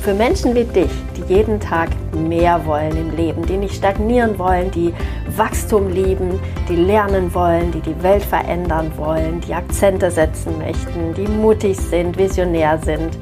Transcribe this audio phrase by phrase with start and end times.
[0.00, 4.70] für Menschen wie dich, die jeden Tag mehr wollen im Leben, die nicht stagnieren wollen,
[4.70, 4.94] die
[5.36, 11.28] Wachstum lieben, die lernen wollen, die die Welt verändern wollen, die Akzente setzen möchten, die
[11.28, 13.18] mutig sind, visionär sind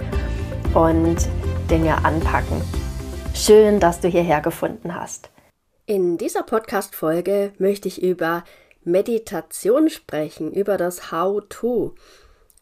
[0.72, 1.16] und
[1.68, 2.62] Dinge anpacken.
[3.34, 5.30] Schön, dass du hierher gefunden hast.
[5.86, 8.44] In dieser Podcast-Folge möchte ich über
[8.84, 11.96] Meditation sprechen, über das How-To.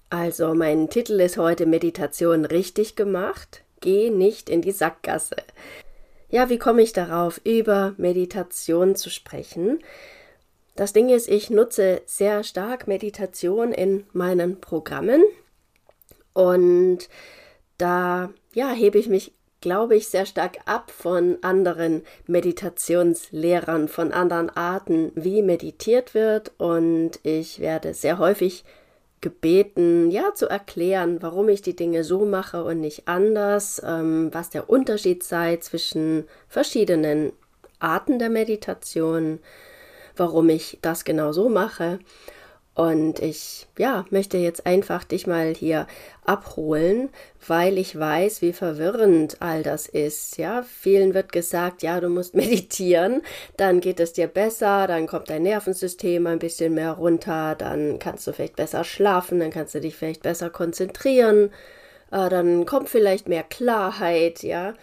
[0.08, 5.36] Also mein Titel ist heute Meditation richtig gemacht geh nicht in die Sackgasse.
[6.28, 9.78] Ja, wie komme ich darauf, über Meditation zu sprechen?
[10.74, 15.22] Das Ding ist, ich nutze sehr stark Meditation in meinen Programmen
[16.34, 17.08] und
[17.78, 24.50] da ja, hebe ich mich, glaube ich, sehr stark ab von anderen Meditationslehrern, von anderen
[24.50, 28.64] Arten, wie meditiert wird und ich werde sehr häufig
[29.20, 34.50] gebeten, ja, zu erklären, warum ich die Dinge so mache und nicht anders, ähm, was
[34.50, 37.32] der Unterschied sei zwischen verschiedenen
[37.78, 39.38] Arten der Meditation,
[40.16, 41.98] warum ich das genau so mache
[42.76, 45.86] und ich, ja, möchte jetzt einfach dich mal hier
[46.26, 47.08] abholen,
[47.46, 50.36] weil ich weiß, wie verwirrend all das ist.
[50.36, 53.22] Ja, vielen wird gesagt, ja, du musst meditieren,
[53.56, 58.26] dann geht es dir besser, dann kommt dein Nervensystem ein bisschen mehr runter, dann kannst
[58.26, 61.50] du vielleicht besser schlafen, dann kannst du dich vielleicht besser konzentrieren,
[62.10, 64.74] äh, dann kommt vielleicht mehr Klarheit, ja.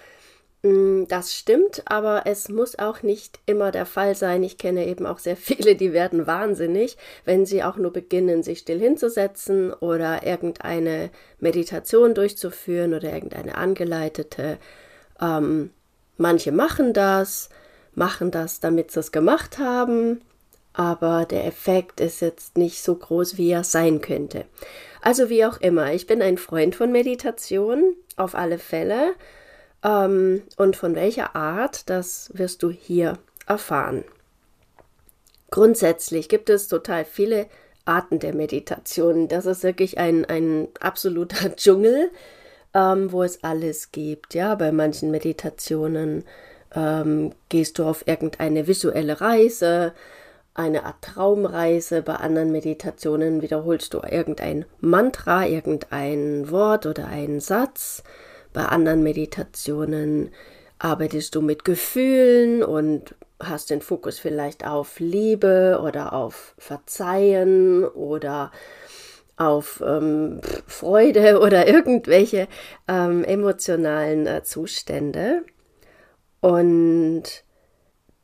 [0.63, 4.43] Mm, das stimmt, aber es muss auch nicht immer der Fall sein.
[4.43, 8.59] Ich kenne eben auch sehr viele, die werden wahnsinnig, wenn sie auch nur beginnen, sich
[8.59, 11.09] still hinzusetzen oder irgendeine
[11.39, 14.57] Meditation durchzuführen oder irgendeine angeleitete.
[15.21, 15.71] Ähm,
[16.17, 17.49] manche machen das,
[17.93, 20.21] machen das, damit sie es gemacht haben,
[20.71, 24.45] aber der Effekt ist jetzt nicht so groß, wie er sein könnte.
[25.01, 29.13] Also wie auch immer, ich bin ein Freund von Meditation, auf alle Fälle.
[29.83, 34.03] Ähm, und von welcher Art, das wirst du hier erfahren.
[35.51, 37.47] Grundsätzlich gibt es total viele
[37.85, 39.27] Arten der Meditation.
[39.27, 42.11] Das ist wirklich ein, ein absoluter Dschungel,
[42.73, 44.33] ähm, wo es alles gibt.
[44.33, 46.23] Ja, bei manchen Meditationen
[46.73, 49.93] ähm, gehst du auf irgendeine visuelle Reise,
[50.55, 52.01] eine Art Traumreise.
[52.01, 58.03] Bei anderen Meditationen wiederholst du irgendein Mantra, irgendein Wort oder einen Satz.
[58.53, 60.31] Bei anderen Meditationen
[60.79, 68.51] arbeitest du mit Gefühlen und hast den Fokus vielleicht auf Liebe oder auf Verzeihen oder
[69.37, 72.47] auf ähm, Freude oder irgendwelche
[72.87, 75.43] ähm, emotionalen äh, Zustände.
[76.41, 77.43] Und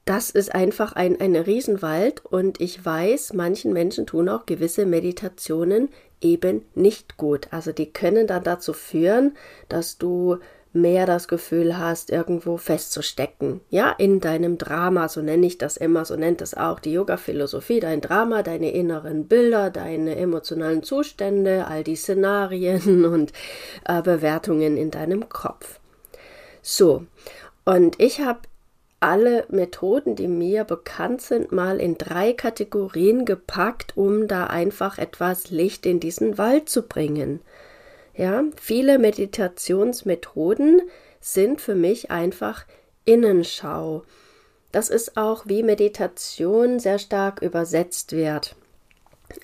[0.06, 5.90] das ist einfach ein, ein Riesenwald und ich weiß, manchen Menschen tun auch gewisse Meditationen
[6.22, 7.48] eben nicht gut.
[7.52, 9.36] Also die können dann dazu führen,
[9.68, 10.40] dass du
[10.72, 13.62] mehr das Gefühl hast, irgendwo festzustecken.
[13.70, 17.80] Ja, in deinem Drama, so nenne ich das immer, so nennt es auch die Yoga-Philosophie,
[17.80, 23.34] dein Drama, deine inneren Bilder, deine emotionalen Zustände, all die Szenarien und
[23.86, 25.80] äh, Bewertungen in deinem Kopf.
[26.62, 27.06] So,
[27.66, 28.42] und ich habe
[29.00, 35.52] alle Methoden, die mir bekannt sind, mal in drei Kategorien gepackt, um da einfach etwas
[35.52, 37.40] Licht in diesen Wald zu bringen.
[38.16, 40.82] Ja, viele Meditationsmethoden
[41.22, 42.66] sind für mich einfach
[43.06, 44.04] Innenschau.
[44.72, 48.56] Das ist auch wie Meditation sehr stark übersetzt wird.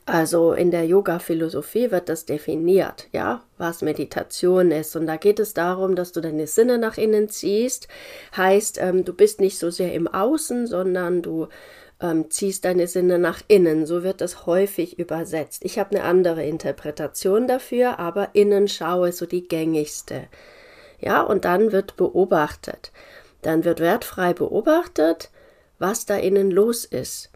[0.05, 4.95] Also in der Yoga-Philosophie wird das definiert, ja, was Meditation ist.
[4.95, 7.87] Und da geht es darum, dass du deine Sinne nach innen ziehst.
[8.35, 11.47] Heißt, ähm, du bist nicht so sehr im Außen, sondern du
[12.01, 13.85] ähm, ziehst deine Sinne nach innen.
[13.85, 15.63] So wird das häufig übersetzt.
[15.63, 20.27] Ich habe eine andere Interpretation dafür, aber Innenschau ist so die gängigste.
[20.99, 22.91] Ja, und dann wird beobachtet.
[23.41, 25.29] Dann wird wertfrei beobachtet,
[25.77, 27.29] was da innen los ist.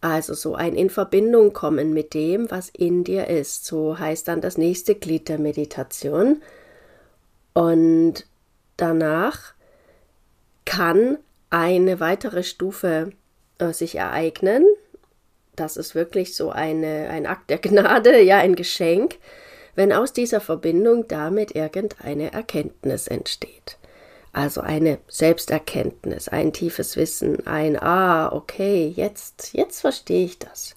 [0.00, 3.64] Also so ein in Verbindung kommen mit dem, was in dir ist.
[3.64, 6.42] So heißt dann das nächste Glied der Meditation.
[7.54, 8.26] Und
[8.76, 9.54] danach
[10.64, 11.18] kann
[11.50, 13.12] eine weitere Stufe
[13.58, 14.66] äh, sich ereignen.
[15.54, 19.16] Das ist wirklich so eine, ein Akt der Gnade, ja, ein Geschenk,
[19.74, 23.78] wenn aus dieser Verbindung damit irgendeine Erkenntnis entsteht.
[24.36, 30.76] Also eine Selbsterkenntnis, ein tiefes Wissen, ein Ah, okay, jetzt, jetzt verstehe ich das.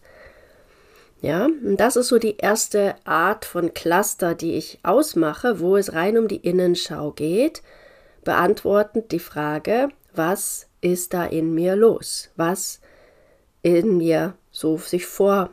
[1.19, 5.91] Ja, und das ist so die erste Art von Cluster, die ich ausmache, wo es
[5.91, 7.61] rein um die Innenschau geht,
[8.23, 12.29] beantwortend die Frage, was ist da in mir los?
[12.37, 12.79] Was
[13.61, 15.49] in mir so sich vor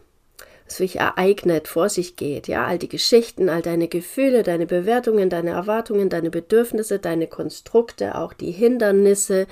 [0.66, 5.50] sich ereignet, vor sich geht, ja, all die Geschichten, all deine Gefühle, deine Bewertungen, deine
[5.50, 9.46] Erwartungen, deine Bedürfnisse, deine Konstrukte, auch die Hindernisse,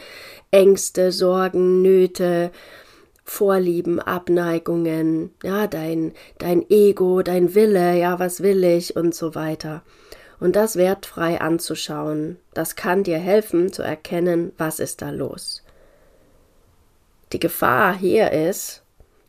[0.51, 2.51] Ängste, Sorgen, Nöte,
[3.25, 9.83] Vorlieben, Abneigungen, ja, dein, dein Ego, dein Wille, ja, was will ich und so weiter.
[10.41, 15.63] Und das wertfrei anzuschauen, das kann dir helfen zu erkennen, was ist da los.
[17.33, 18.84] Die Gefahr hier ist,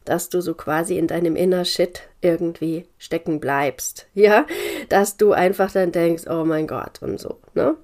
[0.05, 4.45] dass du so quasi in deinem Inner Shit irgendwie stecken bleibst, ja,
[4.89, 7.75] dass du einfach dann denkst, oh mein Gott und so, ne?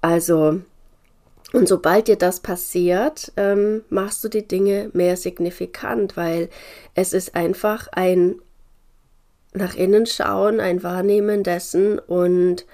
[0.00, 0.60] Also
[1.52, 6.48] und sobald dir das passiert, ähm, machst du die Dinge mehr signifikant, weil
[6.94, 8.36] es ist einfach ein
[9.52, 12.66] nach innen schauen, ein Wahrnehmen dessen und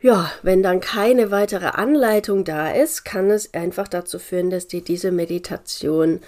[0.00, 4.82] ja, wenn dann keine weitere Anleitung da ist, kann es einfach dazu führen, dass dir
[4.82, 6.20] diese Meditation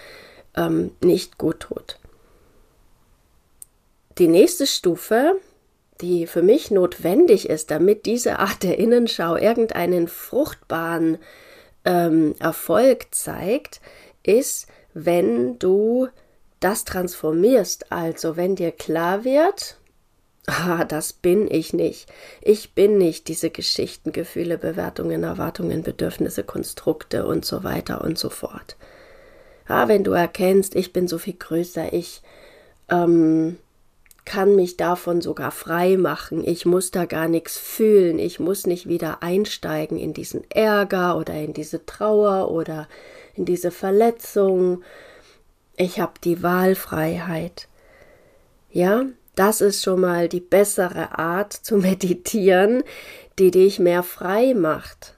[0.56, 1.98] ähm, nicht gut tut.
[4.18, 5.40] Die nächste Stufe,
[6.00, 11.18] die für mich notwendig ist, damit diese Art der Innenschau irgendeinen fruchtbaren
[11.84, 13.80] ähm, Erfolg zeigt,
[14.22, 16.08] ist, wenn du
[16.60, 17.92] das transformierst.
[17.92, 19.78] Also wenn dir klar wird,
[20.46, 22.08] ah, das bin ich nicht.
[22.40, 28.30] Ich bin nicht diese Geschichten, Gefühle, Bewertungen, Erwartungen, Bedürfnisse, Konstrukte und so weiter und so
[28.30, 28.76] fort.
[29.68, 32.22] Ja, wenn du erkennst, ich bin so viel größer, ich
[32.90, 33.56] ähm,
[34.24, 36.46] kann mich davon sogar frei machen.
[36.46, 38.18] Ich muss da gar nichts fühlen.
[38.18, 42.88] Ich muss nicht wieder einsteigen in diesen Ärger oder in diese Trauer oder
[43.34, 44.82] in diese Verletzung.
[45.76, 47.68] Ich habe die Wahlfreiheit.
[48.70, 52.82] Ja, das ist schon mal die bessere Art zu meditieren,
[53.38, 55.14] die dich mehr frei macht.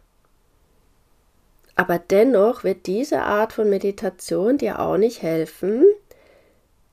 [1.77, 5.85] Aber dennoch wird diese Art von Meditation dir auch nicht helfen,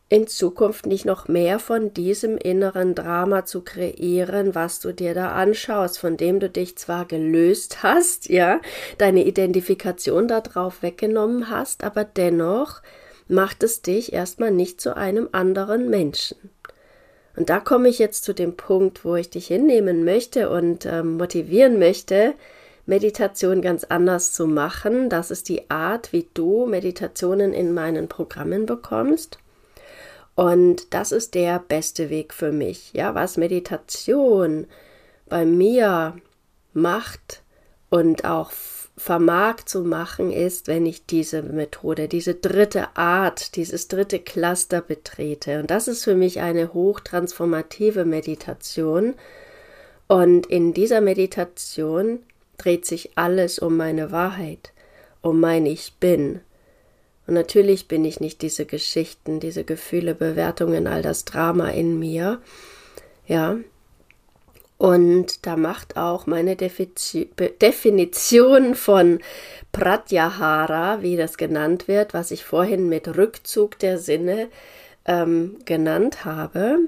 [0.09, 5.31] in Zukunft nicht noch mehr von diesem inneren Drama zu kreieren, was du dir da
[5.31, 8.59] anschaust, von dem du dich zwar gelöst hast, ja,
[8.99, 12.83] deine Identifikation darauf weggenommen hast, aber dennoch
[13.27, 16.37] macht es dich erstmal nicht zu einem anderen Menschen.
[17.35, 21.01] Und da komme ich jetzt zu dem Punkt, wo ich dich hinnehmen möchte und äh,
[21.01, 22.35] motivieren möchte,
[22.85, 25.09] Meditation ganz anders zu machen.
[25.09, 29.37] Das ist die Art, wie du Meditationen in meinen Programmen bekommst.
[30.35, 32.91] Und das ist der beste Weg für mich.
[32.93, 34.67] Ja, was Meditation
[35.29, 36.15] bei mir
[36.73, 37.43] macht
[37.89, 38.51] und auch
[38.97, 45.59] vermag zu machen, ist, wenn ich diese Methode, diese dritte Art, dieses dritte Cluster betrete.
[45.59, 49.15] Und das ist für mich eine hochtransformative Meditation.
[50.07, 52.19] Und in dieser Meditation
[52.57, 54.73] dreht sich alles um meine Wahrheit,
[55.21, 56.41] um mein Ich bin,
[57.25, 62.41] und natürlich bin ich nicht diese Geschichten, diese Gefühle, Bewertungen, all das Drama in mir.
[63.25, 63.55] Ja.
[64.77, 69.19] Und da macht auch meine Definition von
[69.71, 74.49] Pratyahara, wie das genannt wird, was ich vorhin mit Rückzug der Sinne
[75.05, 76.79] ähm, genannt habe,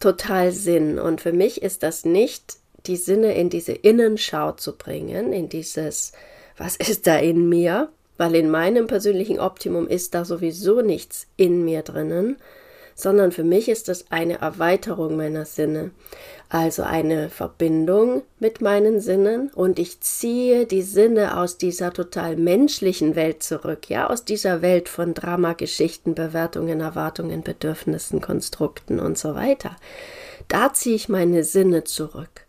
[0.00, 0.98] total Sinn.
[0.98, 6.12] Und für mich ist das nicht, die Sinne in diese Innenschau zu bringen, in dieses,
[6.56, 11.64] was ist da in mir, weil in meinem persönlichen Optimum ist da sowieso nichts in
[11.64, 12.36] mir drinnen,
[12.94, 15.90] sondern für mich ist das eine Erweiterung meiner Sinne,
[16.48, 23.16] also eine Verbindung mit meinen Sinnen und ich ziehe die Sinne aus dieser total menschlichen
[23.16, 29.34] Welt zurück, ja, aus dieser Welt von Drama, Geschichten, Bewertungen, Erwartungen, Bedürfnissen, Konstrukten und so
[29.34, 29.76] weiter.
[30.46, 32.43] Da ziehe ich meine Sinne zurück,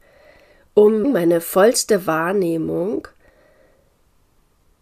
[0.75, 3.07] um meine vollste Wahrnehmung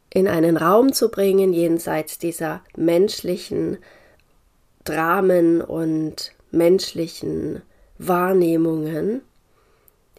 [0.09, 3.77] in einen Raum zu bringen, jenseits dieser menschlichen
[4.83, 7.61] Dramen und menschlichen
[7.97, 9.21] Wahrnehmungen,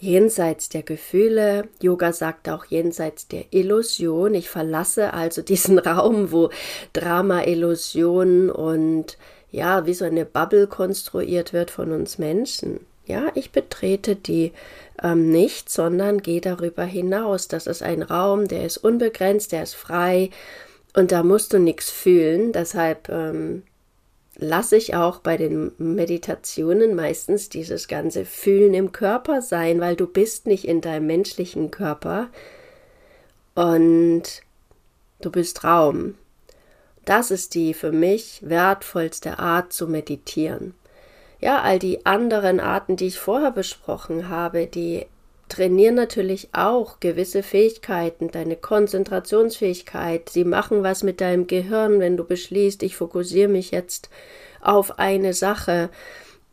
[0.00, 1.68] jenseits der Gefühle.
[1.80, 4.34] Yoga sagt auch jenseits der Illusion.
[4.34, 6.50] Ich verlasse also diesen Raum, wo
[6.92, 9.18] Drama, Illusion und
[9.50, 12.80] ja, wie so eine Bubble konstruiert wird von uns Menschen.
[13.06, 14.52] Ja, ich betrete die
[15.02, 17.48] ähm, nicht, sondern gehe darüber hinaus.
[17.48, 20.30] Das ist ein Raum, der ist unbegrenzt, der ist frei
[20.94, 22.52] und da musst du nichts fühlen.
[22.52, 23.62] Deshalb ähm,
[24.36, 30.06] lasse ich auch bei den Meditationen meistens dieses ganze Fühlen im Körper sein, weil du
[30.06, 32.28] bist nicht in deinem menschlichen Körper.
[33.54, 34.22] und
[35.20, 36.14] du bist Raum.
[37.04, 40.74] Das ist die für mich wertvollste Art zu meditieren.
[41.40, 45.06] Ja, all die anderen Arten, die ich vorher besprochen habe, die
[45.48, 50.28] trainieren natürlich auch gewisse Fähigkeiten, deine Konzentrationsfähigkeit.
[50.30, 54.08] Sie machen was mit deinem Gehirn, wenn du beschließt, ich fokussiere mich jetzt
[54.60, 55.90] auf eine Sache.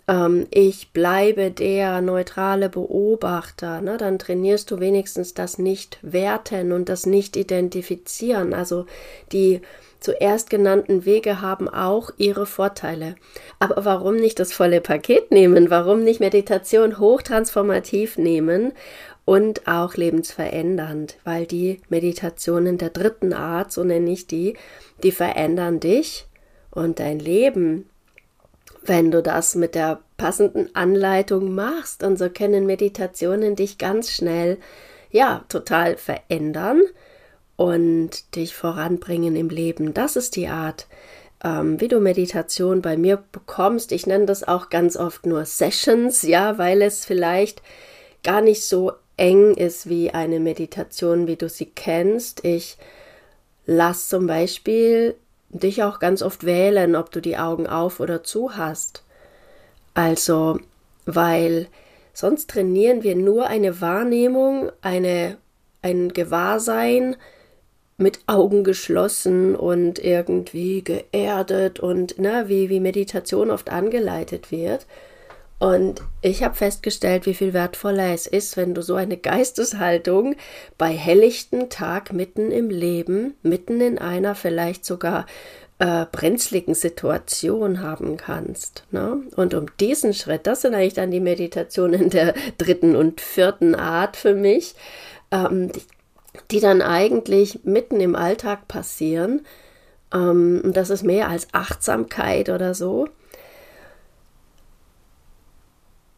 [0.08, 3.82] Ähm, ich bleibe der neutrale Beobachter.
[3.82, 3.98] Ne?
[3.98, 8.54] Dann trainierst du wenigstens das Nicht-Werten und das Nicht-Identifizieren.
[8.54, 8.86] Also
[9.32, 9.62] die
[10.02, 13.16] zuerst genannten Wege haben auch ihre Vorteile.
[13.60, 15.70] Aber warum nicht das volle Paket nehmen?
[15.70, 18.74] Warum nicht Meditation hochtransformativ nehmen
[19.24, 21.18] und auch lebensverändernd?
[21.24, 24.58] Weil die Meditationen der dritten Art, so nenne ich die,
[25.04, 26.28] die verändern dich
[26.72, 27.88] und dein Leben.
[28.84, 34.58] Wenn du das mit der passenden Anleitung machst, und so können Meditationen dich ganz schnell,
[35.12, 36.82] ja, total verändern
[37.56, 39.94] und dich voranbringen im Leben.
[39.94, 40.88] Das ist die Art,
[41.44, 43.92] ähm, wie du Meditation bei mir bekommst.
[43.92, 47.62] Ich nenne das auch ganz oft nur Sessions, ja, weil es vielleicht
[48.24, 52.44] gar nicht so eng ist wie eine Meditation, wie du sie kennst.
[52.46, 52.78] Ich
[53.66, 55.16] lass zum Beispiel
[55.50, 59.04] dich auch ganz oft wählen, ob du die Augen auf oder zu hast.
[59.94, 60.60] Also,
[61.06, 61.68] weil
[62.14, 65.38] sonst trainieren wir nur eine Wahrnehmung, eine,
[65.82, 67.16] ein Gewahrsein,
[68.02, 74.86] mit Augen geschlossen und irgendwie geerdet und na, wie, wie Meditation oft angeleitet wird.
[75.60, 80.36] Und ich habe festgestellt, wie viel wertvoller es ist, wenn du so eine Geisteshaltung
[80.80, 85.28] bei helllichten Tag mitten im Leben, mitten in einer vielleicht sogar
[85.78, 88.86] äh, brenzligen Situation haben kannst.
[88.90, 89.22] Ne?
[89.36, 94.16] Und um diesen Schritt, das sind eigentlich dann die Meditationen der dritten und vierten Art
[94.16, 94.74] für mich,
[95.32, 95.72] ähm,
[96.50, 99.46] die dann eigentlich mitten im Alltag passieren.
[100.14, 103.08] Ähm, das ist mehr als Achtsamkeit oder so.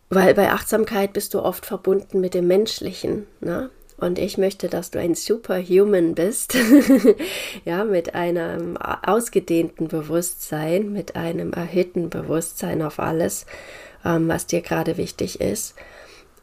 [0.10, 3.25] Weil bei Achtsamkeit bist du oft verbunden mit dem Menschlichen.
[3.39, 3.72] Ne?
[3.98, 6.55] Und ich möchte, dass du ein Superhuman bist,
[7.65, 13.46] ja, mit einem ausgedehnten Bewusstsein, mit einem erhöhten Bewusstsein auf alles,
[14.03, 15.75] ähm, was dir gerade wichtig ist.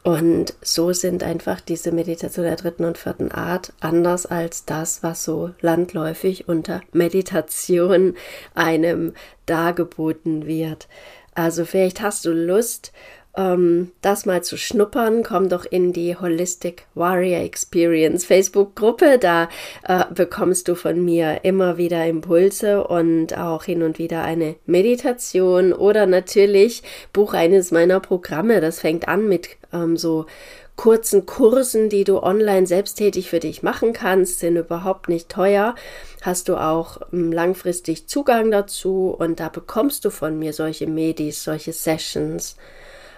[0.03, 5.25] Und so sind einfach diese Meditation der dritten und vierten Art anders als das, was
[5.25, 8.17] so landläufig unter Meditation
[8.55, 9.13] einem
[9.45, 10.89] dargeboten wird.
[11.35, 12.93] Also vielleicht hast du Lust,
[13.41, 19.19] ähm, das mal zu schnuppern, komm doch in die Holistic Warrior Experience Facebook-Gruppe.
[19.19, 19.49] Da
[19.87, 25.73] äh, bekommst du von mir immer wieder Impulse und auch hin und wieder eine Meditation
[25.73, 26.83] oder natürlich
[27.13, 28.61] buch eines meiner Programme.
[28.61, 30.27] Das fängt an mit ähm, so
[30.77, 35.75] kurzen Kursen, die du online selbsttätig für dich machen kannst, sind überhaupt nicht teuer.
[36.23, 41.45] Hast du auch ähm, langfristig Zugang dazu und da bekommst du von mir solche Medis,
[41.45, 42.57] solche Sessions.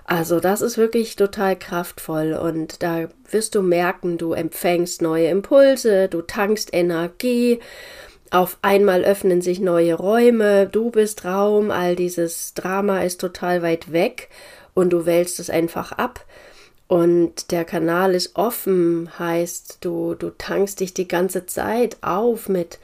[0.04, 6.08] Also das ist wirklich total kraftvoll und da wirst du merken, du empfängst neue Impulse,
[6.08, 7.60] du tankst Energie,
[8.30, 13.92] auf einmal öffnen sich neue Räume, du bist Raum, all dieses Drama ist total weit
[13.92, 14.28] weg
[14.74, 16.24] und du wählst es einfach ab.
[16.88, 22.78] Und der Kanal ist offen, heißt du, du tankst dich die ganze Zeit auf mit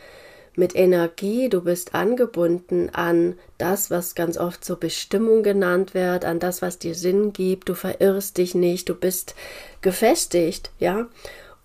[0.59, 6.41] mit Energie, du bist angebunden an das, was ganz oft so Bestimmung genannt wird, an
[6.41, 9.35] das, was dir Sinn gibt, du verirrst dich nicht, du bist
[9.81, 11.07] gefestigt, ja,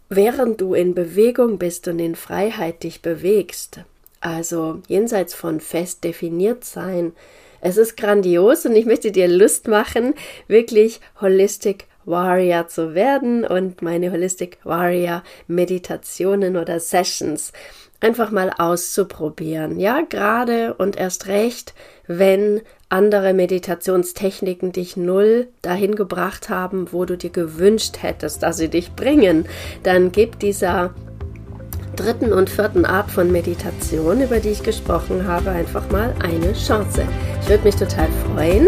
[0.09, 3.81] während du in Bewegung bist und in Freiheit dich bewegst.
[4.21, 7.11] Also jenseits von fest definiert sein.
[7.59, 10.13] Es ist grandios und ich möchte dir Lust machen,
[10.47, 17.53] wirklich Holistic Warrior zu werden und meine Holistic Warrior Meditationen oder Sessions
[18.03, 19.79] einfach mal auszuprobieren.
[19.79, 21.73] Ja, gerade und erst recht,
[22.05, 28.69] wenn andere Meditationstechniken dich null dahin gebracht haben, wo du dir gewünscht hättest, dass sie
[28.69, 29.45] dich bringen,
[29.83, 30.93] dann gib dieser
[31.95, 37.03] dritten und vierten Art von Meditation, über die ich gesprochen habe, einfach mal eine Chance.
[37.41, 38.67] Ich würde mich total freuen.